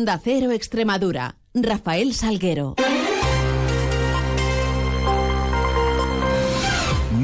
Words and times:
Da 0.00 0.16
Cero 0.16 0.52
Extremadura. 0.52 1.34
Rafael 1.52 2.14
Salguero. 2.14 2.76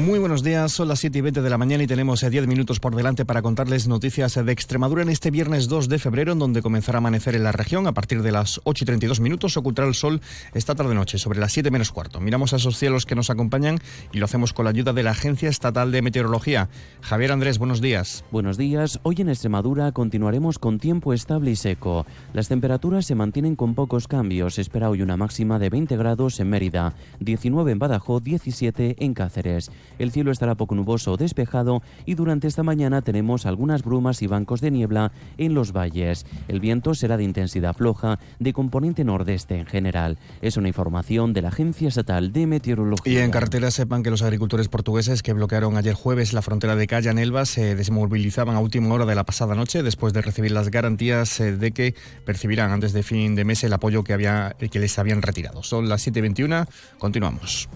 Muy 0.05 0.19
buenos 0.19 0.43
días, 0.43 0.71
son 0.71 0.87
las 0.87 0.99
7 0.99 1.17
y 1.17 1.21
20 1.21 1.41
de 1.41 1.49
la 1.49 1.57
mañana 1.57 1.83
y 1.83 1.87
tenemos 1.87 2.21
10 2.21 2.31
eh, 2.31 2.45
minutos 2.45 2.79
por 2.79 2.95
delante 2.95 3.25
para 3.25 3.41
contarles 3.41 3.87
noticias 3.87 4.35
de 4.35 4.51
Extremadura 4.51 5.01
en 5.01 5.09
este 5.09 5.31
viernes 5.31 5.67
2 5.67 5.89
de 5.89 5.97
febrero, 5.97 6.33
en 6.33 6.37
donde 6.37 6.61
comenzará 6.61 6.97
a 6.97 6.99
amanecer 6.99 7.33
en 7.33 7.41
la 7.41 7.51
región 7.51 7.87
a 7.87 7.93
partir 7.93 8.21
de 8.21 8.31
las 8.31 8.61
8 8.65 8.83
y 8.83 8.85
32 8.85 9.19
minutos. 9.19 9.57
Ocultará 9.57 9.87
el 9.87 9.95
sol 9.95 10.21
esta 10.53 10.75
tarde-noche, 10.75 11.17
sobre 11.17 11.39
las 11.39 11.53
7 11.53 11.71
menos 11.71 11.91
cuarto. 11.91 12.19
Miramos 12.19 12.53
a 12.53 12.57
esos 12.57 12.77
cielos 12.77 13.07
que 13.07 13.15
nos 13.15 13.31
acompañan 13.31 13.79
y 14.13 14.19
lo 14.19 14.25
hacemos 14.25 14.53
con 14.53 14.65
la 14.65 14.69
ayuda 14.69 14.93
de 14.93 15.01
la 15.01 15.09
Agencia 15.09 15.49
Estatal 15.49 15.91
de 15.91 16.03
Meteorología. 16.03 16.69
Javier 17.01 17.31
Andrés, 17.31 17.57
buenos 17.57 17.81
días. 17.81 18.25
Buenos 18.29 18.59
días. 18.59 18.99
Hoy 19.01 19.15
en 19.17 19.29
Extremadura 19.29 19.91
continuaremos 19.91 20.59
con 20.59 20.77
tiempo 20.77 21.13
estable 21.13 21.49
y 21.49 21.55
seco. 21.55 22.05
Las 22.31 22.47
temperaturas 22.47 23.07
se 23.07 23.15
mantienen 23.15 23.55
con 23.55 23.73
pocos 23.73 24.07
cambios. 24.07 24.59
espera 24.59 24.91
hoy 24.91 25.01
una 25.01 25.17
máxima 25.17 25.57
de 25.57 25.71
20 25.71 25.97
grados 25.97 26.39
en 26.39 26.51
Mérida, 26.51 26.93
19 27.21 27.71
en 27.71 27.79
Badajoz, 27.79 28.21
17 28.23 28.97
en 28.99 29.15
Cáceres. 29.15 29.71
El 29.99 30.11
cielo 30.11 30.31
estará 30.31 30.55
poco 30.55 30.75
nuboso 30.75 31.13
o 31.13 31.17
despejado 31.17 31.81
y 32.05 32.15
durante 32.15 32.47
esta 32.47 32.63
mañana 32.63 33.01
tenemos 33.01 33.45
algunas 33.45 33.83
brumas 33.83 34.21
y 34.21 34.27
bancos 34.27 34.61
de 34.61 34.71
niebla 34.71 35.11
en 35.37 35.53
los 35.53 35.71
valles. 35.71 36.25
El 36.47 36.59
viento 36.59 36.93
será 36.93 37.17
de 37.17 37.23
intensidad 37.23 37.75
floja, 37.75 38.19
de 38.39 38.53
componente 38.53 39.03
nordeste 39.03 39.57
en 39.57 39.65
general. 39.65 40.17
Es 40.41 40.57
una 40.57 40.67
información 40.67 41.33
de 41.33 41.41
la 41.41 41.49
Agencia 41.49 41.87
Estatal 41.87 42.31
de 42.31 42.47
Meteorología. 42.47 43.13
Y 43.13 43.17
en 43.17 43.31
carretera 43.31 43.71
sepan 43.71 44.03
que 44.03 44.11
los 44.11 44.21
agricultores 44.21 44.67
portugueses 44.67 45.23
que 45.23 45.33
bloquearon 45.33 45.77
ayer 45.77 45.93
jueves 45.93 46.33
la 46.33 46.41
frontera 46.41 46.75
de 46.75 46.87
Calla 46.87 47.11
en 47.11 47.19
Elba 47.19 47.45
se 47.45 47.75
desmovilizaban 47.75 48.55
a 48.55 48.59
última 48.59 48.93
hora 48.93 49.05
de 49.05 49.15
la 49.15 49.25
pasada 49.25 49.55
noche 49.55 49.83
después 49.83 50.13
de 50.13 50.21
recibir 50.21 50.51
las 50.51 50.69
garantías 50.69 51.39
eh, 51.39 51.55
de 51.55 51.71
que 51.71 51.95
percibirán 52.25 52.71
antes 52.71 52.93
de 52.93 53.03
fin 53.03 53.35
de 53.35 53.45
mes 53.45 53.63
el 53.63 53.73
apoyo 53.73 54.03
que, 54.03 54.13
había, 54.13 54.55
que 54.59 54.79
les 54.79 54.97
habían 54.99 55.21
retirado. 55.21 55.63
Son 55.63 55.89
las 55.89 56.07
7.21, 56.07 56.67
continuamos. 56.97 57.69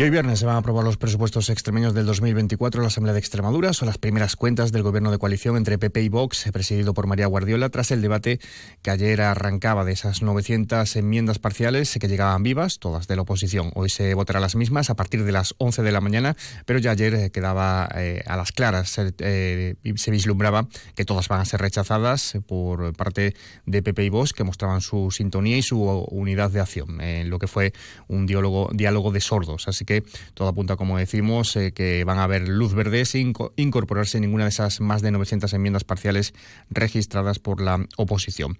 Y 0.00 0.02
hoy 0.02 0.08
viernes 0.08 0.38
se 0.38 0.46
van 0.46 0.54
a 0.54 0.60
aprobar 0.60 0.82
los 0.82 0.96
presupuestos 0.96 1.50
extremeños 1.50 1.92
del 1.92 2.06
2024 2.06 2.80
en 2.80 2.84
la 2.84 2.88
Asamblea 2.88 3.12
de 3.12 3.18
Extremadura. 3.18 3.74
Son 3.74 3.84
las 3.84 3.98
primeras 3.98 4.34
cuentas 4.34 4.72
del 4.72 4.82
gobierno 4.82 5.10
de 5.10 5.18
coalición 5.18 5.58
entre 5.58 5.76
PP 5.76 6.00
y 6.00 6.08
Vox, 6.08 6.48
presidido 6.54 6.94
por 6.94 7.06
María 7.06 7.26
Guardiola, 7.26 7.68
tras 7.68 7.90
el 7.90 8.00
debate 8.00 8.40
que 8.80 8.90
ayer 8.90 9.20
arrancaba 9.20 9.84
de 9.84 9.92
esas 9.92 10.22
900 10.22 10.96
enmiendas 10.96 11.38
parciales 11.38 11.98
que 12.00 12.08
llegaban 12.08 12.42
vivas, 12.42 12.78
todas 12.78 13.08
de 13.08 13.16
la 13.16 13.20
oposición. 13.20 13.72
Hoy 13.74 13.90
se 13.90 14.14
votarán 14.14 14.40
las 14.40 14.56
mismas 14.56 14.88
a 14.88 14.96
partir 14.96 15.22
de 15.22 15.32
las 15.32 15.54
11 15.58 15.82
de 15.82 15.92
la 15.92 16.00
mañana, 16.00 16.34
pero 16.64 16.78
ya 16.78 16.92
ayer 16.92 17.12
eh, 17.12 17.30
quedaba 17.30 17.86
eh, 17.94 18.22
a 18.26 18.38
las 18.38 18.52
claras 18.52 18.96
eh, 19.18 19.74
se 19.96 20.10
vislumbraba 20.10 20.66
que 20.94 21.04
todas 21.04 21.28
van 21.28 21.42
a 21.42 21.44
ser 21.44 21.60
rechazadas 21.60 22.38
por 22.46 22.94
parte 22.94 23.34
de 23.66 23.82
PP 23.82 24.04
y 24.04 24.08
Vox, 24.08 24.32
que 24.32 24.44
mostraban 24.44 24.80
su 24.80 25.10
sintonía 25.10 25.58
y 25.58 25.62
su 25.62 25.82
unidad 25.82 26.50
de 26.50 26.60
acción, 26.60 27.02
en 27.02 27.28
lo 27.28 27.38
que 27.38 27.48
fue 27.48 27.74
un 28.08 28.24
diálogo, 28.24 28.70
diálogo 28.72 29.12
de 29.12 29.20
sordos. 29.20 29.68
Así 29.68 29.84
que 29.84 29.89
todo 30.34 30.48
apunta, 30.48 30.76
como 30.76 30.98
decimos, 30.98 31.56
eh, 31.56 31.72
que 31.72 32.04
van 32.04 32.18
a 32.18 32.24
haber 32.24 32.48
luz 32.48 32.74
verde 32.74 33.04
sin 33.04 33.32
incorporarse 33.56 34.20
ninguna 34.20 34.44
de 34.44 34.50
esas 34.50 34.80
más 34.80 35.02
de 35.02 35.10
900 35.10 35.52
enmiendas 35.52 35.84
parciales 35.84 36.34
registradas 36.70 37.38
por 37.38 37.60
la 37.60 37.86
oposición. 37.96 38.58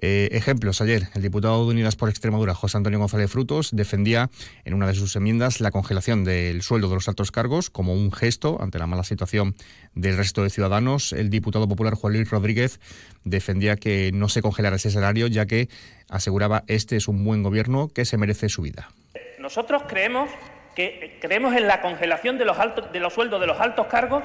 Eh, 0.00 0.30
ejemplos, 0.32 0.80
ayer 0.80 1.08
el 1.14 1.22
diputado 1.22 1.64
de 1.64 1.70
Unidas 1.70 1.96
por 1.96 2.08
Extremadura, 2.08 2.54
José 2.54 2.78
Antonio 2.78 2.98
González 2.98 3.30
Frutos, 3.30 3.70
defendía 3.72 4.30
en 4.64 4.74
una 4.74 4.86
de 4.86 4.94
sus 4.94 5.14
enmiendas 5.16 5.60
la 5.60 5.70
congelación 5.70 6.24
del 6.24 6.62
sueldo 6.62 6.88
de 6.88 6.94
los 6.94 7.08
altos 7.08 7.30
cargos 7.30 7.68
como 7.68 7.92
un 7.92 8.10
gesto 8.10 8.58
ante 8.60 8.78
la 8.78 8.86
mala 8.86 9.04
situación 9.04 9.54
del 9.94 10.16
resto 10.16 10.42
de 10.42 10.50
ciudadanos. 10.50 11.12
El 11.12 11.28
diputado 11.28 11.68
popular 11.68 11.94
Juan 11.94 12.14
Luis 12.14 12.30
Rodríguez 12.30 12.80
defendía 13.24 13.76
que 13.76 14.10
no 14.14 14.28
se 14.28 14.40
congelara 14.40 14.76
ese 14.76 14.90
salario, 14.90 15.26
ya 15.26 15.46
que 15.46 15.68
aseguraba 16.08 16.64
este 16.66 16.96
es 16.96 17.08
un 17.08 17.24
buen 17.24 17.42
gobierno 17.42 17.88
que 17.88 18.04
se 18.04 18.16
merece 18.16 18.48
su 18.48 18.62
vida. 18.62 18.90
Nosotros 19.38 19.82
creemos 19.88 20.30
que 20.74 21.18
creemos 21.20 21.54
en 21.54 21.66
la 21.66 21.80
congelación 21.80 22.38
de 22.38 22.44
los, 22.44 22.58
altos, 22.58 22.90
de 22.92 23.00
los 23.00 23.12
sueldos 23.12 23.40
de 23.40 23.46
los 23.46 23.60
altos 23.60 23.86
cargos, 23.86 24.24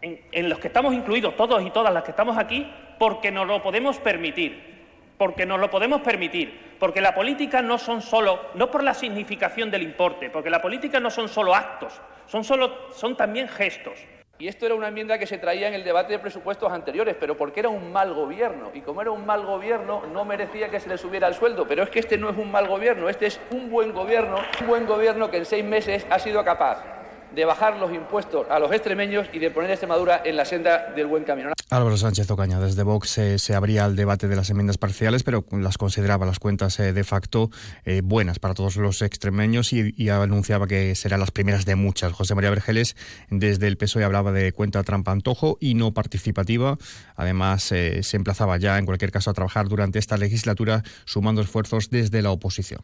en, 0.00 0.48
los 0.48 0.58
que 0.58 0.66
estamos 0.66 0.94
incluidos 0.94 1.36
todos 1.36 1.62
y 1.62 1.70
todas 1.70 1.94
las 1.94 2.02
que 2.02 2.10
estamos 2.10 2.36
aquí, 2.36 2.68
porque 2.98 3.30
nos 3.30 3.46
lo 3.46 3.62
podemos 3.62 3.98
permitir 3.98 4.72
porque 5.18 5.46
nos 5.46 5.60
lo 5.60 5.70
podemos 5.70 6.00
permitir, 6.00 6.76
porque 6.80 7.00
la 7.00 7.14
política 7.14 7.62
no 7.62 7.78
son 7.78 8.02
solo, 8.02 8.40
no 8.54 8.72
por 8.72 8.82
la 8.82 8.92
significación 8.92 9.70
del 9.70 9.82
importe, 9.82 10.30
porque 10.30 10.50
la 10.50 10.60
política 10.60 10.98
no 10.98 11.10
son 11.10 11.28
solo 11.28 11.54
actos, 11.54 12.00
son, 12.26 12.42
solo, 12.42 12.92
son 12.92 13.16
también 13.16 13.46
gestos. 13.46 14.00
Y 14.42 14.48
esto 14.48 14.66
era 14.66 14.74
una 14.74 14.88
enmienda 14.88 15.18
que 15.18 15.26
se 15.28 15.38
traía 15.38 15.68
en 15.68 15.74
el 15.74 15.84
debate 15.84 16.14
de 16.14 16.18
presupuestos 16.18 16.72
anteriores, 16.72 17.14
pero 17.14 17.36
porque 17.36 17.60
era 17.60 17.68
un 17.68 17.92
mal 17.92 18.12
gobierno. 18.12 18.72
Y 18.74 18.80
como 18.80 19.00
era 19.00 19.12
un 19.12 19.24
mal 19.24 19.46
gobierno, 19.46 20.04
no 20.12 20.24
merecía 20.24 20.68
que 20.68 20.80
se 20.80 20.88
le 20.88 20.98
subiera 20.98 21.28
el 21.28 21.34
sueldo. 21.34 21.64
Pero 21.68 21.84
es 21.84 21.90
que 21.90 22.00
este 22.00 22.18
no 22.18 22.28
es 22.28 22.36
un 22.36 22.50
mal 22.50 22.66
gobierno, 22.66 23.08
este 23.08 23.26
es 23.26 23.40
un 23.52 23.70
buen 23.70 23.92
gobierno, 23.92 24.38
un 24.60 24.66
buen 24.66 24.84
gobierno 24.84 25.30
que 25.30 25.36
en 25.36 25.44
seis 25.44 25.64
meses 25.64 26.04
ha 26.10 26.18
sido 26.18 26.42
capaz 26.42 27.01
de 27.34 27.44
bajar 27.44 27.78
los 27.78 27.92
impuestos 27.92 28.46
a 28.50 28.58
los 28.58 28.72
extremeños 28.72 29.28
y 29.32 29.38
de 29.38 29.50
poner 29.50 29.70
a 29.70 29.74
Extremadura 29.74 30.22
en 30.24 30.36
la 30.36 30.44
senda 30.44 30.92
del 30.94 31.06
buen 31.06 31.24
camino. 31.24 31.52
Álvaro 31.70 31.96
Sánchez 31.96 32.30
Ocaña, 32.30 32.60
desde 32.60 32.82
Vox 32.82 33.16
eh, 33.18 33.38
se 33.38 33.54
abría 33.54 33.86
el 33.86 33.96
debate 33.96 34.28
de 34.28 34.36
las 34.36 34.50
enmiendas 34.50 34.76
parciales, 34.76 35.22
pero 35.22 35.44
las 35.52 35.78
consideraba 35.78 36.26
las 36.26 36.38
cuentas 36.38 36.78
eh, 36.80 36.92
de 36.92 37.04
facto 37.04 37.50
eh, 37.84 38.02
buenas 38.04 38.38
para 38.38 38.54
todos 38.54 38.76
los 38.76 39.00
extremeños 39.00 39.72
y, 39.72 40.10
anunciaba 40.10 40.66
que 40.66 40.94
serán 40.94 41.20
las 41.20 41.30
primeras 41.30 41.64
de 41.64 41.74
muchas. 41.74 42.12
José 42.12 42.34
María 42.34 42.50
Vergeles, 42.50 42.96
desde 43.30 43.66
el 43.66 43.78
PSOE, 43.78 44.04
hablaba 44.04 44.32
de 44.32 44.52
cuenta 44.52 44.82
trampa-antojo 44.82 45.56
y 45.60 45.74
no 45.74 45.92
participativa. 45.94 46.76
Además, 47.16 47.62
se 47.62 48.16
emplazaba 48.16 48.58
ya, 48.58 48.78
en 48.78 48.84
cualquier 48.84 49.10
caso, 49.10 49.30
a 49.30 49.34
trabajar 49.34 49.68
durante 49.68 49.98
esta 49.98 50.18
legislatura 50.18 50.82
sumando 51.06 51.40
esfuerzos 51.40 51.88
desde 51.88 52.20
la 52.20 52.30
oposición. 52.30 52.80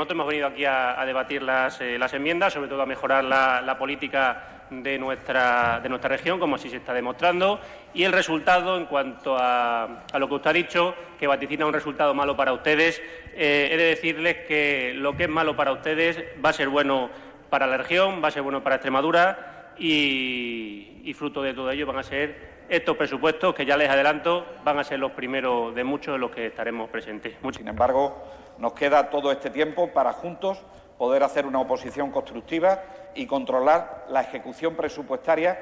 Nosotros 0.00 0.16
hemos 0.16 0.28
venido 0.28 0.46
aquí 0.46 0.64
a, 0.64 1.04
debatir 1.04 1.42
las, 1.42 1.78
las, 1.78 2.14
enmiendas, 2.14 2.54
sobre 2.54 2.68
todo 2.68 2.80
a 2.80 2.86
mejorar 2.86 3.22
la, 3.22 3.76
política 3.78 4.64
de 4.70 4.98
nuestra, 4.98 5.78
de 5.82 5.90
nuestra 5.90 6.08
región, 6.08 6.40
como 6.40 6.56
así 6.56 6.70
se 6.70 6.78
está 6.78 6.94
demostrando, 6.94 7.60
y 7.92 8.04
el 8.04 8.12
resultado, 8.12 8.78
en 8.78 8.86
cuanto 8.86 9.36
a, 9.38 10.04
lo 10.18 10.26
que 10.26 10.34
usted 10.34 10.50
ha 10.50 10.54
dicho, 10.54 10.94
que 11.18 11.26
vaticina 11.26 11.66
un 11.66 11.74
resultado 11.74 12.14
malo 12.14 12.34
para 12.34 12.54
ustedes, 12.54 13.02
eh, 13.34 13.68
he 13.72 13.76
de 13.76 13.84
decirles 13.84 14.38
que 14.48 14.94
lo 14.96 15.14
que 15.18 15.24
es 15.24 15.28
malo 15.28 15.54
para 15.54 15.72
ustedes 15.72 16.24
va 16.42 16.48
a 16.48 16.54
ser 16.54 16.70
bueno 16.70 17.10
para 17.50 17.66
la 17.66 17.76
región, 17.76 18.24
va 18.24 18.28
a 18.28 18.30
ser 18.30 18.40
bueno 18.40 18.62
para 18.62 18.76
Extremadura 18.76 19.74
y, 19.76 21.12
fruto 21.14 21.42
de 21.42 21.52
todo 21.52 21.70
ello 21.70 21.84
van 21.84 21.98
a 21.98 22.02
ser 22.02 22.64
estos 22.70 22.96
presupuestos 22.96 23.54
que 23.54 23.66
ya 23.66 23.76
les 23.76 23.90
adelanto 23.90 24.46
van 24.64 24.78
a 24.78 24.84
ser 24.84 24.98
los 24.98 25.10
primeros 25.10 25.74
de 25.74 25.84
muchos 25.84 26.14
en 26.14 26.20
los 26.22 26.30
que 26.30 26.46
estaremos 26.46 26.88
presentes. 26.88 27.34
Sin 27.52 27.68
embargo, 27.68 28.24
nos 28.60 28.74
queda 28.74 29.10
todo 29.10 29.32
este 29.32 29.50
tiempo 29.50 29.88
para 29.88 30.12
juntos 30.12 30.58
poder 30.98 31.22
hacer 31.22 31.46
una 31.46 31.60
oposición 31.60 32.10
constructiva 32.10 32.82
y 33.14 33.26
controlar 33.26 34.04
la 34.10 34.20
ejecución 34.20 34.76
presupuestaria 34.76 35.58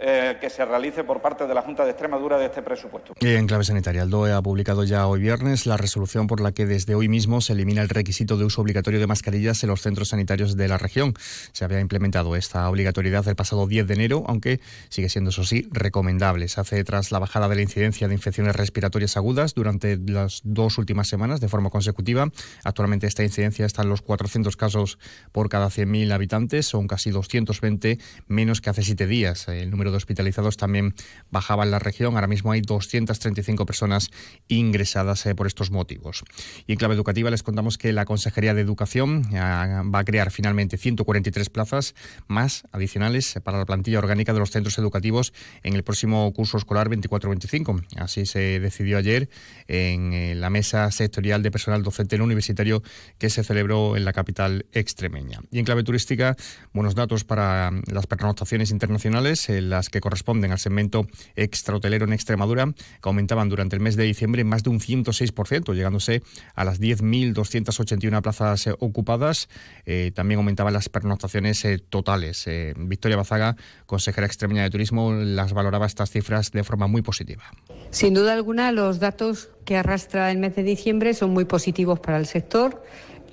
eh, 0.00 0.36
que 0.40 0.50
se 0.50 0.64
realice 0.64 1.04
por 1.04 1.20
parte 1.20 1.46
de 1.46 1.54
la 1.54 1.62
Junta 1.62 1.84
de 1.84 1.90
Extremadura 1.90 2.38
de 2.38 2.46
este 2.46 2.62
presupuesto. 2.62 3.14
Y 3.20 3.34
en 3.34 3.46
clave 3.46 3.64
sanitaria, 3.64 4.02
el 4.02 4.10
DOE 4.10 4.32
ha 4.32 4.42
publicado 4.42 4.84
ya 4.84 5.06
hoy 5.06 5.20
viernes 5.20 5.66
la 5.66 5.76
resolución 5.76 6.26
por 6.26 6.40
la 6.40 6.52
que 6.52 6.66
desde 6.66 6.94
hoy 6.94 7.08
mismo 7.08 7.40
se 7.40 7.52
elimina 7.52 7.82
el 7.82 7.88
requisito 7.88 8.36
de 8.36 8.44
uso 8.44 8.60
obligatorio 8.60 9.00
de 9.00 9.06
mascarillas 9.06 9.62
en 9.62 9.70
los 9.70 9.82
centros 9.82 10.08
sanitarios 10.08 10.56
de 10.56 10.68
la 10.68 10.78
región. 10.78 11.14
Se 11.52 11.64
había 11.64 11.80
implementado 11.80 12.36
esta 12.36 12.68
obligatoriedad 12.68 13.26
el 13.28 13.36
pasado 13.36 13.66
10 13.66 13.86
de 13.86 13.94
enero, 13.94 14.24
aunque 14.26 14.60
sigue 14.88 15.08
siendo, 15.08 15.30
eso 15.30 15.44
sí, 15.44 15.68
recomendable. 15.72 16.48
Se 16.48 16.60
hace 16.60 16.82
tras 16.84 17.10
la 17.12 17.18
bajada 17.18 17.48
de 17.48 17.56
la 17.56 17.62
incidencia 17.62 18.08
de 18.08 18.14
infecciones 18.14 18.56
respiratorias 18.56 19.16
agudas 19.16 19.54
durante 19.54 19.98
las 19.98 20.40
dos 20.44 20.78
últimas 20.78 21.08
semanas 21.08 21.40
de 21.40 21.48
forma 21.48 21.70
consecutiva. 21.70 22.30
Actualmente 22.64 23.06
esta 23.06 23.24
incidencia 23.24 23.66
está 23.66 23.82
en 23.82 23.88
los 23.88 24.02
400 24.02 24.56
casos 24.56 24.98
por 25.32 25.48
cada 25.48 25.68
100.000 25.68 26.12
habitantes, 26.12 26.66
son 26.66 26.86
casi 26.86 27.10
220 27.10 27.98
menos 28.26 28.60
que 28.60 28.70
hace 28.70 28.82
siete 28.82 29.06
días. 29.06 29.48
El 29.48 29.70
número 29.70 29.87
de 29.90 29.96
hospitalizados 29.96 30.56
también 30.56 30.94
bajaba 31.30 31.64
en 31.64 31.70
la 31.70 31.78
región. 31.78 32.14
Ahora 32.14 32.26
mismo 32.26 32.52
hay 32.52 32.60
235 32.60 33.66
personas 33.66 34.10
ingresadas 34.48 35.26
eh, 35.26 35.34
por 35.34 35.46
estos 35.46 35.70
motivos. 35.70 36.24
Y 36.66 36.72
en 36.72 36.78
clave 36.78 36.94
educativa 36.94 37.30
les 37.30 37.42
contamos 37.42 37.78
que 37.78 37.92
la 37.92 38.04
Consejería 38.04 38.54
de 38.54 38.60
Educación 38.60 39.28
eh, 39.32 39.38
va 39.38 39.98
a 39.98 40.04
crear 40.04 40.30
finalmente 40.30 40.76
143 40.76 41.50
plazas 41.50 41.94
más 42.26 42.64
adicionales 42.72 43.38
para 43.42 43.58
la 43.58 43.66
plantilla 43.66 43.98
orgánica 43.98 44.32
de 44.32 44.38
los 44.38 44.50
centros 44.50 44.78
educativos 44.78 45.32
en 45.62 45.74
el 45.74 45.82
próximo 45.82 46.32
curso 46.32 46.58
escolar 46.58 46.88
24-25. 46.88 47.84
Así 47.96 48.26
se 48.26 48.60
decidió 48.60 48.98
ayer 48.98 49.28
en 49.66 50.12
eh, 50.12 50.34
la 50.34 50.50
mesa 50.50 50.90
sectorial 50.90 51.42
de 51.42 51.50
personal 51.50 51.82
docente 51.82 52.18
no 52.18 52.24
universitario 52.24 52.82
que 53.18 53.30
se 53.30 53.44
celebró 53.44 53.96
en 53.96 54.04
la 54.04 54.12
capital 54.12 54.66
extremeña. 54.72 55.40
Y 55.50 55.58
en 55.58 55.64
clave 55.64 55.82
turística, 55.82 56.36
buenos 56.72 56.94
datos 56.94 57.24
para 57.24 57.70
las 57.86 58.06
pernoctaciones 58.06 58.70
internacionales. 58.70 59.48
La 59.48 59.77
las 59.78 59.88
que 59.88 60.00
corresponden 60.00 60.50
al 60.50 60.58
segmento 60.58 61.06
extrahotelero 61.36 62.04
en 62.04 62.12
Extremadura, 62.12 62.66
que 62.66 63.08
aumentaban 63.08 63.48
durante 63.48 63.76
el 63.76 63.80
mes 63.80 63.96
de 63.96 64.04
diciembre 64.04 64.42
más 64.42 64.64
de 64.64 64.70
un 64.70 64.80
106%, 64.80 65.72
llegándose 65.72 66.22
a 66.54 66.64
las 66.64 66.80
10.281 66.80 68.20
plazas 68.20 68.66
eh, 68.66 68.74
ocupadas. 68.80 69.48
Eh, 69.86 70.10
también 70.14 70.38
aumentaban 70.38 70.72
las 70.72 70.88
pernoctaciones 70.88 71.64
eh, 71.64 71.78
totales. 71.78 72.46
Victoria 72.76 73.16
Bazaga, 73.16 73.56
consejera 73.86 74.26
extremeña 74.26 74.64
de 74.64 74.70
Turismo, 74.70 75.12
las 75.12 75.52
valoraba 75.52 75.86
estas 75.86 76.10
cifras 76.10 76.50
de 76.50 76.64
forma 76.64 76.88
muy 76.88 77.02
positiva. 77.02 77.44
Sin 77.90 78.14
duda 78.14 78.34
alguna, 78.34 78.72
los 78.72 78.98
datos 78.98 79.50
que 79.64 79.76
arrastra 79.76 80.30
el 80.32 80.38
mes 80.38 80.56
de 80.56 80.64
diciembre 80.64 81.14
son 81.14 81.30
muy 81.30 81.44
positivos 81.44 82.00
para 82.00 82.18
el 82.18 82.26
sector. 82.26 82.82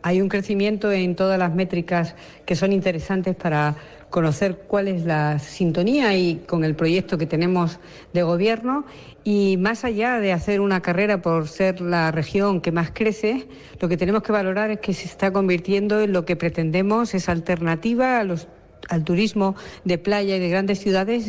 Hay 0.05 0.21
un 0.21 0.29
crecimiento 0.29 0.91
en 0.91 1.15
todas 1.15 1.39
las 1.39 1.55
métricas 1.55 2.13
que 2.45 2.55
son 2.55 2.71
interesantes 2.71 3.35
para 3.35 3.75
conocer 4.11 4.65
cuál 4.67 4.87
es 4.87 5.03
la 5.03 5.39
sintonía 5.39 6.15
y 6.15 6.43
con 6.45 6.63
el 6.63 6.75
proyecto 6.75 7.17
que 7.17 7.25
tenemos 7.25 7.79
de 8.13 8.21
gobierno. 8.21 8.85
Y 9.23 9.57
más 9.57 9.83
allá 9.83 10.19
de 10.19 10.31
hacer 10.31 10.61
una 10.61 10.79
carrera 10.83 11.23
por 11.23 11.47
ser 11.47 11.81
la 11.81 12.11
región 12.11 12.61
que 12.61 12.71
más 12.71 12.91
crece, 12.91 13.47
lo 13.79 13.89
que 13.89 13.97
tenemos 13.97 14.21
que 14.21 14.31
valorar 14.31 14.69
es 14.69 14.79
que 14.79 14.93
se 14.93 15.07
está 15.07 15.33
convirtiendo 15.33 15.99
en 15.99 16.13
lo 16.13 16.23
que 16.23 16.35
pretendemos, 16.35 17.15
esa 17.15 17.31
alternativa 17.31 18.19
al 18.19 19.03
turismo 19.03 19.55
de 19.85 19.97
playa 19.97 20.35
y 20.35 20.39
de 20.39 20.49
grandes 20.49 20.77
ciudades, 20.77 21.25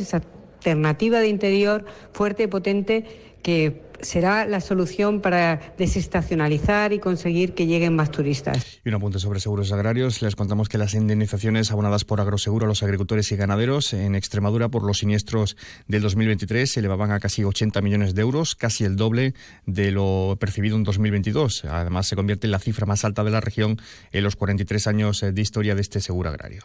alternativa 0.67 1.21
de 1.21 1.29
interior 1.29 1.85
fuerte 2.13 2.45
y 2.45 2.47
potente 2.49 3.05
que 3.43 3.87
será 4.01 4.45
la 4.45 4.61
solución 4.61 5.21
para 5.21 5.75
desestacionalizar 5.79 6.93
y 6.93 6.99
conseguir 6.99 7.55
que 7.55 7.67
lleguen 7.67 7.95
más 7.95 8.11
turistas. 8.11 8.81
Y 8.85 8.89
un 8.89 8.97
apunte 8.97 9.21
sobre 9.21 9.39
seguros 9.41 9.71
agrarios. 9.73 10.21
Les 10.21 10.35
contamos 10.35 10.69
que 10.69 10.77
las 10.77 10.93
indemnizaciones 10.95 11.71
abonadas 11.71 12.05
por 12.05 12.21
agroseguro 12.21 12.67
a 12.67 12.69
los 12.69 12.83
agricultores 12.83 13.31
y 13.31 13.37
ganaderos 13.37 13.93
en 13.93 14.17
Extremadura 14.17 14.69
por 14.69 14.83
los 14.83 14.99
siniestros 14.99 15.57
del 15.87 16.03
2023 16.03 16.71
se 16.71 16.81
elevaban 16.81 17.13
a 17.13 17.21
casi 17.21 17.45
80 17.45 17.81
millones 17.81 18.15
de 18.15 18.23
euros, 18.23 18.57
casi 18.57 18.85
el 18.85 18.97
doble 18.97 19.35
de 19.65 19.93
lo 19.93 20.37
percibido 20.41 20.77
en 20.77 20.83
2022. 20.83 21.65
Además, 21.67 22.09
se 22.09 22.17
convierte 22.17 22.49
en 22.49 22.51
la 22.51 22.59
cifra 22.59 22.85
más 22.85 23.05
alta 23.05 23.23
de 23.23 23.31
la 23.31 23.41
región 23.41 23.81
en 24.13 24.25
los 24.25 24.35
43 24.35 24.89
años 24.89 25.21
de 25.21 25.41
historia 25.41 25.77
de 25.77 25.81
este 25.81 26.01
seguro 26.01 26.29
agrario. 26.29 26.65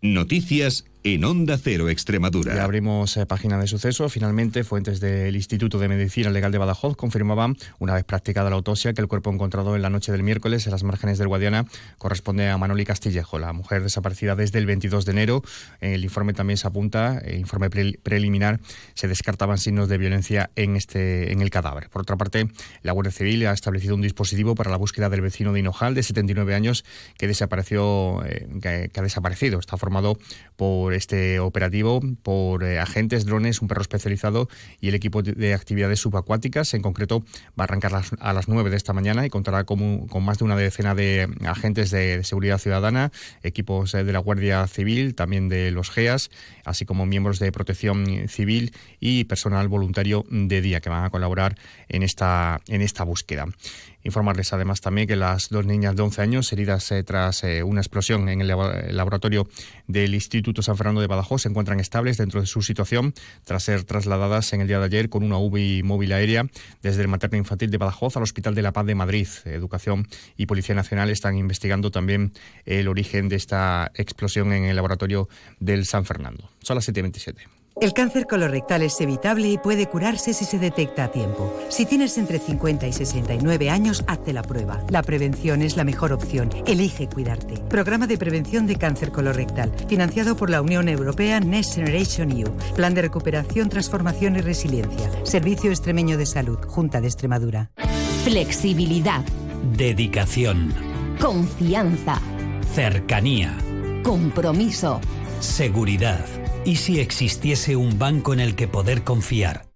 Noticias 0.00 0.84
en 1.14 1.24
Onda 1.24 1.58
Cero 1.58 1.88
Extremadura. 1.88 2.54
Ya 2.54 2.64
abrimos 2.64 3.16
eh, 3.16 3.24
página 3.24 3.58
de 3.58 3.66
suceso. 3.66 4.08
Finalmente, 4.08 4.64
fuentes 4.64 5.00
del 5.00 5.34
Instituto 5.36 5.78
de 5.78 5.88
Medicina 5.88 6.30
Legal 6.30 6.52
de 6.52 6.58
Badajoz 6.58 6.96
confirmaban, 6.96 7.56
una 7.78 7.94
vez 7.94 8.04
practicada 8.04 8.50
la 8.50 8.56
autopsia, 8.56 8.92
que 8.92 9.00
el 9.00 9.08
cuerpo 9.08 9.30
encontrado 9.30 9.74
en 9.76 9.82
la 9.82 9.90
noche 9.90 10.12
del 10.12 10.22
miércoles 10.22 10.66
en 10.66 10.72
las 10.72 10.82
márgenes 10.82 11.18
del 11.18 11.28
Guadiana 11.28 11.66
corresponde 11.98 12.48
a 12.48 12.58
Manoli 12.58 12.84
Castillejo, 12.84 13.38
la 13.38 13.52
mujer 13.52 13.82
desaparecida 13.82 14.36
desde 14.36 14.58
el 14.58 14.66
22 14.66 15.04
de 15.04 15.12
enero. 15.12 15.42
El 15.80 16.04
informe 16.04 16.34
también 16.34 16.56
se 16.56 16.66
apunta, 16.66 17.18
el 17.18 17.38
informe 17.38 17.70
preliminar, 17.70 18.60
se 18.94 19.08
descartaban 19.08 19.58
signos 19.58 19.88
de 19.88 19.98
violencia 19.98 20.50
en, 20.56 20.76
este, 20.76 21.32
en 21.32 21.40
el 21.40 21.50
cadáver. 21.50 21.88
Por 21.88 22.02
otra 22.02 22.16
parte, 22.16 22.48
la 22.82 22.92
Guardia 22.92 23.12
Civil 23.12 23.46
ha 23.46 23.52
establecido 23.52 23.94
un 23.94 24.02
dispositivo 24.02 24.54
para 24.54 24.70
la 24.70 24.76
búsqueda 24.76 25.08
del 25.08 25.20
vecino 25.20 25.52
de 25.52 25.60
Hinojal, 25.60 25.94
de 25.94 26.02
79 26.02 26.54
años, 26.54 26.84
que 27.16 27.26
desapareció, 27.26 28.22
eh, 28.26 28.46
que, 28.60 28.90
ha 28.94 29.02
desaparecido. 29.02 29.58
Está 29.58 29.76
formado 29.76 30.18
por 30.56 30.97
este 30.98 31.40
operativo 31.40 32.00
por 32.22 32.64
eh, 32.64 32.78
agentes, 32.78 33.24
drones, 33.24 33.62
un 33.62 33.68
perro 33.68 33.82
especializado 33.82 34.48
y 34.80 34.88
el 34.88 34.94
equipo 34.94 35.22
de 35.22 35.54
actividades 35.54 36.00
subacuáticas. 36.00 36.74
En 36.74 36.82
concreto, 36.82 37.24
va 37.58 37.62
a 37.62 37.64
arrancar 37.64 38.02
a 38.20 38.32
las 38.32 38.48
9 38.48 38.70
de 38.70 38.76
esta 38.76 38.92
mañana 38.92 39.24
y 39.24 39.30
contará 39.30 39.64
con, 39.64 40.08
más 40.22 40.38
de 40.38 40.44
una 40.44 40.56
decena 40.56 40.94
de 40.94 41.28
agentes 41.46 41.90
de, 41.90 42.22
seguridad 42.24 42.58
ciudadana, 42.58 43.10
equipos 43.42 43.94
eh, 43.94 44.04
de 44.04 44.12
la 44.12 44.18
Guardia 44.18 44.66
Civil, 44.66 45.14
también 45.14 45.48
de 45.48 45.70
los 45.70 45.90
GEAS, 45.90 46.30
así 46.64 46.84
como 46.84 47.06
miembros 47.06 47.38
de 47.38 47.50
protección 47.52 48.28
civil 48.28 48.72
y 49.00 49.24
personal 49.24 49.68
voluntario 49.68 50.24
de 50.30 50.60
día 50.60 50.80
que 50.80 50.90
van 50.90 51.04
a 51.04 51.10
colaborar 51.10 51.56
en 51.88 52.02
esta, 52.02 52.60
en 52.68 52.82
esta 52.82 53.04
búsqueda. 53.04 53.46
Informarles 54.04 54.52
además 54.52 54.80
también 54.80 55.08
que 55.08 55.16
las 55.16 55.48
dos 55.48 55.66
niñas 55.66 55.96
de 55.96 56.02
11 56.02 56.22
años 56.22 56.52
heridas 56.52 56.90
eh, 56.92 57.02
tras 57.02 57.42
eh, 57.44 57.62
una 57.62 57.80
explosión 57.80 58.28
en 58.28 58.40
el 58.40 58.48
laboratorio 58.48 59.48
del 59.86 60.14
Instituto 60.14 60.62
San 60.62 60.76
Fernando 60.76 61.00
de 61.00 61.06
Badajoz 61.06 61.42
se 61.42 61.48
encuentran 61.48 61.80
estables 61.80 62.16
dentro 62.16 62.40
de 62.40 62.46
su 62.46 62.62
situación 62.62 63.12
tras 63.44 63.64
ser 63.64 63.84
trasladadas 63.84 64.52
en 64.52 64.60
el 64.60 64.68
día 64.68 64.78
de 64.78 64.84
ayer 64.84 65.08
con 65.08 65.24
una 65.24 65.38
UBI 65.38 65.82
móvil 65.82 66.12
aérea 66.12 66.46
desde 66.82 67.02
el 67.02 67.08
materno 67.08 67.38
infantil 67.38 67.70
de 67.70 67.78
Badajoz 67.78 68.16
al 68.16 68.22
Hospital 68.22 68.54
de 68.54 68.62
la 68.62 68.72
Paz 68.72 68.86
de 68.86 68.94
Madrid. 68.94 69.28
Educación 69.44 70.06
y 70.36 70.46
Policía 70.46 70.74
Nacional 70.74 71.10
están 71.10 71.36
investigando 71.36 71.90
también 71.90 72.32
el 72.66 72.88
origen 72.88 73.28
de 73.28 73.36
esta 73.36 73.90
explosión 73.94 74.52
en 74.52 74.64
el 74.64 74.76
laboratorio 74.76 75.28
del 75.58 75.86
San 75.86 76.04
Fernando. 76.04 76.50
Son 76.62 76.76
las 76.76 76.88
7.27. 76.88 77.57
El 77.80 77.92
cáncer 77.92 78.26
colorectal 78.26 78.82
es 78.82 79.00
evitable 79.00 79.48
y 79.48 79.56
puede 79.56 79.86
curarse 79.86 80.34
si 80.34 80.44
se 80.44 80.58
detecta 80.58 81.04
a 81.04 81.12
tiempo. 81.12 81.54
Si 81.68 81.86
tienes 81.86 82.18
entre 82.18 82.40
50 82.40 82.88
y 82.88 82.92
69 82.92 83.70
años, 83.70 84.02
hazte 84.08 84.32
la 84.32 84.42
prueba. 84.42 84.82
La 84.90 85.04
prevención 85.04 85.62
es 85.62 85.76
la 85.76 85.84
mejor 85.84 86.12
opción. 86.12 86.50
Elige 86.66 87.08
cuidarte. 87.08 87.54
Programa 87.68 88.08
de 88.08 88.18
prevención 88.18 88.66
de 88.66 88.74
cáncer 88.74 89.12
colorectal, 89.12 89.72
financiado 89.88 90.36
por 90.36 90.50
la 90.50 90.60
Unión 90.60 90.88
Europea 90.88 91.38
Next 91.38 91.76
Generation 91.76 92.32
EU. 92.32 92.52
Plan 92.74 92.94
de 92.94 93.02
recuperación, 93.02 93.68
transformación 93.68 94.34
y 94.34 94.40
resiliencia. 94.40 95.08
Servicio 95.24 95.70
Extremeño 95.70 96.18
de 96.18 96.26
Salud, 96.26 96.58
Junta 96.66 97.00
de 97.00 97.06
Extremadura. 97.06 97.70
Flexibilidad. 98.24 99.24
Dedicación. 99.76 100.74
Confianza. 101.20 102.20
Cercanía. 102.74 103.56
Compromiso. 104.02 105.00
Seguridad. 105.38 106.24
¿Y 106.68 106.76
si 106.76 107.00
existiese 107.00 107.76
un 107.76 107.98
banco 107.98 108.34
en 108.34 108.40
el 108.40 108.54
que 108.54 108.68
poder 108.68 109.02
confiar? 109.02 109.70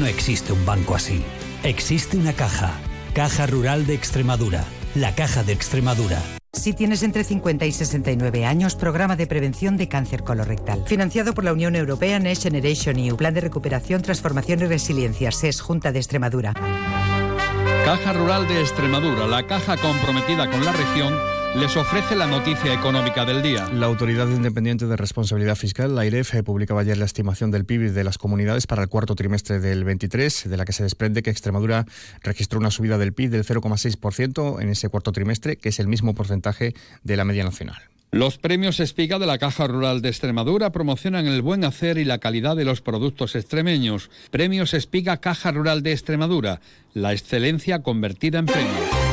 No 0.00 0.06
existe 0.06 0.52
un 0.52 0.66
banco 0.66 0.96
así. 0.96 1.22
Existe 1.62 2.16
una 2.16 2.32
caja. 2.32 2.72
Caja 3.14 3.46
Rural 3.46 3.86
de 3.86 3.94
Extremadura. 3.94 4.64
La 4.96 5.14
Caja 5.14 5.44
de 5.44 5.52
Extremadura. 5.52 6.20
Si 6.52 6.72
tienes 6.72 7.04
entre 7.04 7.22
50 7.22 7.66
y 7.66 7.70
69 7.70 8.46
años, 8.46 8.74
programa 8.74 9.14
de 9.14 9.28
prevención 9.28 9.76
de 9.76 9.88
cáncer 9.88 10.24
colorectal. 10.24 10.82
Financiado 10.88 11.34
por 11.34 11.44
la 11.44 11.52
Unión 11.52 11.76
Europea 11.76 12.18
Next 12.18 12.42
Generation 12.42 12.98
EU, 12.98 13.16
Plan 13.16 13.34
de 13.34 13.42
Recuperación, 13.42 14.02
Transformación 14.02 14.58
y 14.62 14.64
Resiliencia, 14.64 15.30
SES, 15.30 15.60
Junta 15.60 15.92
de 15.92 16.00
Extremadura. 16.00 16.52
Caja 17.84 18.12
Rural 18.12 18.48
de 18.48 18.60
Extremadura, 18.60 19.28
la 19.28 19.46
caja 19.46 19.76
comprometida 19.76 20.50
con 20.50 20.64
la 20.64 20.72
región 20.72 21.14
les 21.56 21.76
ofrece 21.76 22.16
la 22.16 22.26
noticia 22.26 22.74
económica 22.74 23.24
del 23.24 23.40
día. 23.40 23.68
La 23.72 23.86
Autoridad 23.86 24.28
Independiente 24.28 24.86
de 24.86 24.96
Responsabilidad 24.96 25.54
Fiscal, 25.54 25.94
la 25.94 26.04
IREF, 26.04 26.42
publicaba 26.42 26.80
ayer 26.80 26.98
la 26.98 27.04
estimación 27.04 27.50
del 27.50 27.64
PIB 27.64 27.92
de 27.92 28.02
las 28.02 28.18
comunidades 28.18 28.66
para 28.66 28.82
el 28.82 28.88
cuarto 28.88 29.14
trimestre 29.14 29.60
del 29.60 29.84
23, 29.84 30.48
de 30.48 30.56
la 30.56 30.64
que 30.64 30.72
se 30.72 30.82
desprende 30.82 31.22
que 31.22 31.30
Extremadura 31.30 31.86
registró 32.22 32.58
una 32.58 32.72
subida 32.72 32.98
del 32.98 33.12
PIB 33.12 33.30
del 33.30 33.44
0,6% 33.44 34.60
en 34.60 34.68
ese 34.68 34.88
cuarto 34.88 35.12
trimestre, 35.12 35.56
que 35.56 35.68
es 35.68 35.78
el 35.78 35.86
mismo 35.86 36.14
porcentaje 36.14 36.74
de 37.04 37.16
la 37.16 37.24
media 37.24 37.44
nacional. 37.44 37.78
Los 38.10 38.38
premios 38.38 38.78
Espiga 38.80 39.18
de 39.18 39.26
la 39.26 39.38
Caja 39.38 39.66
Rural 39.66 40.02
de 40.02 40.08
Extremadura 40.08 40.70
promocionan 40.70 41.26
el 41.26 41.42
buen 41.42 41.64
hacer 41.64 41.98
y 41.98 42.04
la 42.04 42.18
calidad 42.18 42.56
de 42.56 42.64
los 42.64 42.80
productos 42.80 43.34
extremeños. 43.34 44.10
Premios 44.30 44.74
Espiga 44.74 45.16
Caja 45.16 45.50
Rural 45.52 45.82
de 45.82 45.92
Extremadura, 45.92 46.60
la 46.94 47.12
excelencia 47.12 47.82
convertida 47.82 48.38
en 48.38 48.46
premios. 48.46 49.03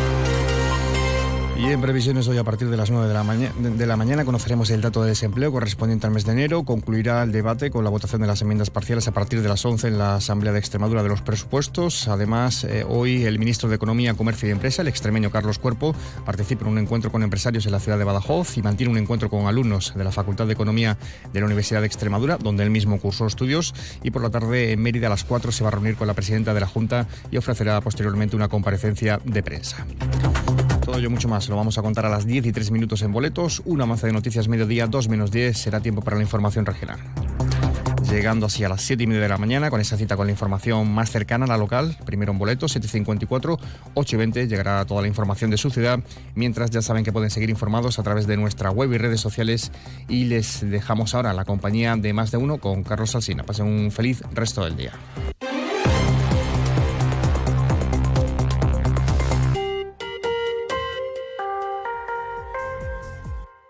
Y 1.61 1.65
en 1.67 1.79
previsiones 1.79 2.27
hoy 2.27 2.39
a 2.39 2.43
partir 2.43 2.71
de 2.71 2.75
las 2.75 2.89
9 2.89 3.07
de 3.07 3.85
la, 3.85 3.95
mañana 3.95 4.25
conoceremos 4.25 4.71
el 4.71 4.81
dato 4.81 5.03
de 5.03 5.09
desempleo 5.09 5.51
correspondiente 5.51 6.07
al 6.07 6.11
mes 6.11 6.25
de 6.25 6.31
enero. 6.31 6.63
Concluirá 6.63 7.21
el 7.21 7.31
debate 7.31 7.69
con 7.69 7.83
la 7.83 7.91
votación 7.91 8.19
de 8.19 8.25
las 8.25 8.41
enmiendas 8.41 8.71
parciales 8.71 9.07
a 9.07 9.11
partir 9.11 9.43
de 9.43 9.47
las 9.47 9.63
11 9.63 9.89
en 9.89 9.99
la 9.99 10.15
Asamblea 10.15 10.53
de 10.53 10.57
Extremadura 10.57 11.03
de 11.03 11.09
los 11.09 11.21
Presupuestos. 11.21 12.07
Además, 12.07 12.63
eh, 12.63 12.83
hoy 12.89 13.25
el 13.25 13.37
ministro 13.37 13.69
de 13.69 13.75
Economía, 13.75 14.15
Comercio 14.15 14.49
y 14.49 14.51
Empresa, 14.51 14.81
el 14.81 14.87
extremeño 14.87 15.29
Carlos 15.29 15.59
Cuerpo, 15.59 15.93
participa 16.25 16.65
en 16.65 16.71
un 16.71 16.77
encuentro 16.79 17.11
con 17.11 17.21
empresarios 17.21 17.67
en 17.67 17.73
la 17.73 17.79
ciudad 17.79 17.99
de 17.99 18.05
Badajoz 18.05 18.57
y 18.57 18.63
mantiene 18.63 18.91
un 18.91 18.97
encuentro 18.97 19.29
con 19.29 19.45
alumnos 19.45 19.93
de 19.95 20.03
la 20.03 20.11
Facultad 20.11 20.47
de 20.47 20.53
Economía 20.53 20.97
de 21.31 21.41
la 21.41 21.45
Universidad 21.45 21.81
de 21.81 21.87
Extremadura, 21.87 22.39
donde 22.39 22.63
él 22.63 22.71
mismo 22.71 22.99
cursó 22.99 23.27
estudios. 23.27 23.75
Y 24.01 24.09
por 24.09 24.23
la 24.23 24.31
tarde 24.31 24.71
en 24.71 24.81
Mérida 24.81 25.05
a 25.05 25.09
las 25.11 25.23
4 25.25 25.51
se 25.51 25.63
va 25.63 25.67
a 25.67 25.71
reunir 25.73 25.95
con 25.95 26.07
la 26.07 26.15
presidenta 26.15 26.55
de 26.55 26.59
la 26.59 26.65
Junta 26.65 27.07
y 27.29 27.37
ofrecerá 27.37 27.79
posteriormente 27.81 28.35
una 28.35 28.47
comparecencia 28.47 29.21
de 29.23 29.43
prensa. 29.43 29.85
Todo 30.83 30.97
ello 30.97 31.09
mucho 31.09 31.27
más 31.27 31.47
lo 31.47 31.55
vamos 31.55 31.77
a 31.77 31.81
contar 31.81 32.05
a 32.05 32.09
las 32.09 32.25
10 32.25 32.47
y 32.47 32.51
3 32.51 32.71
minutos 32.71 33.01
en 33.03 33.11
boletos. 33.11 33.61
Una 33.65 33.85
maza 33.85 34.07
de 34.07 34.13
noticias 34.13 34.47
mediodía, 34.47 34.87
2 34.87 35.09
menos 35.09 35.31
10 35.31 35.57
será 35.57 35.79
tiempo 35.79 36.01
para 36.01 36.17
la 36.17 36.23
información 36.23 36.65
regional. 36.65 36.99
Llegando 38.09 38.47
así 38.47 38.63
a 38.63 38.69
las 38.69 38.81
7 38.81 39.03
y 39.03 39.07
media 39.07 39.21
de 39.21 39.29
la 39.29 39.37
mañana 39.37 39.69
con 39.69 39.79
esa 39.79 39.95
cita 39.95 40.17
con 40.17 40.25
la 40.25 40.31
información 40.31 40.91
más 40.91 41.11
cercana 41.11 41.45
a 41.45 41.47
la 41.47 41.57
local. 41.57 41.95
Primero 42.03 42.33
en 42.33 42.39
boletos, 42.39 42.75
7.54, 42.75 43.59
8 43.93 44.15
y 44.15 44.19
20 44.19 44.47
llegará 44.47 44.83
toda 44.85 45.01
la 45.01 45.07
información 45.07 45.49
de 45.51 45.57
su 45.57 45.69
ciudad. 45.69 45.99
Mientras 46.35 46.71
ya 46.71 46.81
saben 46.81 47.05
que 47.05 47.13
pueden 47.13 47.29
seguir 47.29 47.49
informados 47.49 47.99
a 47.99 48.03
través 48.03 48.27
de 48.27 48.35
nuestra 48.35 48.71
web 48.71 48.91
y 48.91 48.97
redes 48.97 49.21
sociales. 49.21 49.71
Y 50.09 50.25
les 50.25 50.69
dejamos 50.69 51.13
ahora 51.15 51.31
la 51.31 51.45
compañía 51.45 51.95
de 51.95 52.11
más 52.11 52.31
de 52.31 52.37
uno 52.37 52.57
con 52.57 52.83
Carlos 52.83 53.15
Alsina. 53.15 53.43
Pasen 53.43 53.67
un 53.67 53.91
feliz 53.91 54.23
resto 54.33 54.65
del 54.65 54.75
día. 54.75 54.91